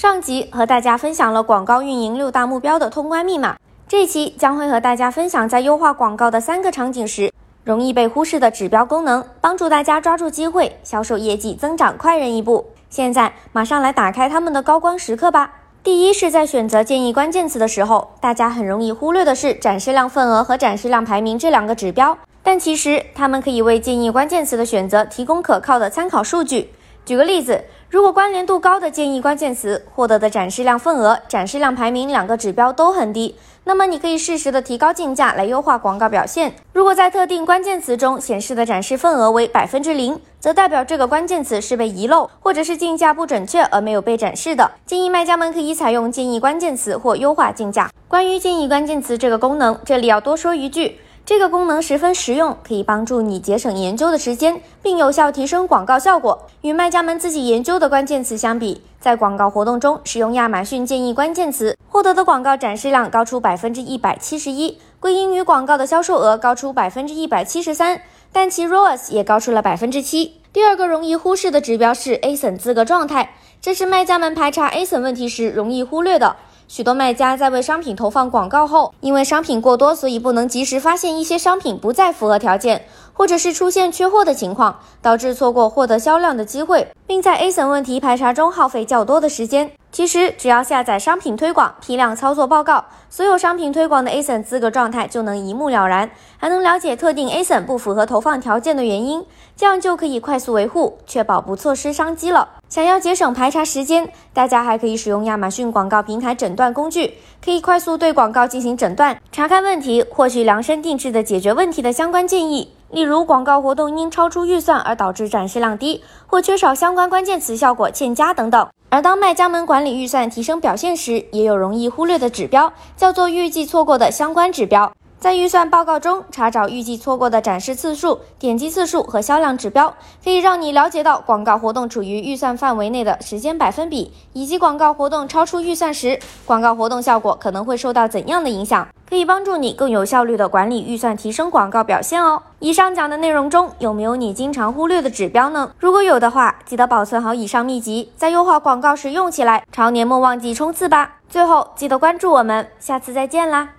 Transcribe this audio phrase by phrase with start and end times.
[0.00, 7.30] 上集和大家分享了广告运营六大目标的通关密码，这期将会和大家分享在优化广告的三个场景时
[7.64, 12.70] 容易被忽视的指标功能，帮助大家抓住机会，销售业绩增长快人一步。
[12.88, 15.52] 现在马上来打开他们的高光时刻吧。
[15.82, 26.70] 第一是在选择建议关键词的时候，大家很容易忽略的是展示量份额和展示量排名这两个指标，但其实它们可以为建议关键词的选择提供可靠的参考数据。
[27.04, 36.54] 举个例子，如果关联度高的建议关键词获得的展示量份额、展示量排名两个指标都很低，那么你可以适时的提高竞价来优化广告表现。
[36.72, 44.70] 如果在特定关键词中显示的展示份额为百分之零，则代表这个关键词是被遗漏，或者是竞价不准确而没有被展示的。
[44.86, 47.90] 建议卖家们可以采用建议关键词或优化竞价。
[48.06, 51.00] 关于建议关键词这个功能，这里要多说一句。
[51.30, 56.48] 这个功能十分实用，可以帮助你节省研究的时间，并有效提升广告效果。
[56.62, 68.02] 与卖家们自己研究的关键词相比，在广告活动中使用亚马逊建议关键词获得的广告展示量高出百分之一百七十一，归因于广告的销售额高出百分之一百七十三，
[68.32, 70.34] 但其 ROAS 也高出了百分之七。
[70.52, 76.34] 第二个容易忽视的指标是 ASIN 资格状态，这是卖家们排查 ASIN 问题时容易忽略的。
[76.72, 89.72] 许多卖家在为商品投放广告后，因为商品过多，所以不能及时发现一些商品不再符合条件，或者是出现缺货的情况，导致错过获得销量的机会，并在 ASIN 问题排查中耗费较多的时间。
[89.92, 102.48] 其实，只要下载商品推广批量操作报告，所有商品推广的 ASIN 资格状态就能一目了然，还能了解特定 ASIN 不符合投放条件的原因，这样就可以快速维护，确保不错失商机了。
[102.68, 112.72] 想要节省排查时间，大家还可以使用亚马逊广告平台诊断工具，可以快速对广告进行诊断，查看问题，获取量身定制的解决问题的相关建议。
[112.90, 118.68] 例如，广告活动因超出预算而导致展示量低，或缺少相关关键词效果欠佳等等。
[118.92, 124.92] 而当卖家们管理预算、提升表现时，也有容易忽略的指标，叫做预计错过的相关指标。
[125.20, 142.40] 在预算报告中查找预计错过的展示次数、点击次数和销量指标，可以让你了解到广告活动处于预算范围内的时间百分比，以及广告活动超出预算时，广告活动效果可能会受到怎样的影响，可以帮助你更有效率的管理预算，提升广告表现哦。
[142.60, 145.72] 以上讲的内容中有没有你经常忽略的指标呢？
[145.80, 151.16] 如果有的话，记得保存好以上秘籍，在优化广告时用起来，朝年末旺季冲刺吧。
[151.28, 153.70] 最后记得关注我们，下次再见啦！